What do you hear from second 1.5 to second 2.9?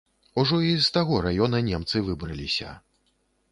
немцы выбраліся.